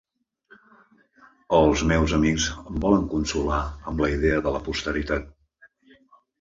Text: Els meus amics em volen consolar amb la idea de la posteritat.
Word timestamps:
Els 1.57 1.83
meus 1.91 2.15
amics 2.19 2.49
em 2.63 2.81
volen 2.87 3.05
consolar 3.13 3.61
amb 3.93 4.05
la 4.07 4.13
idea 4.17 4.43
de 4.49 4.57
la 4.59 4.67
posteritat. 4.73 5.33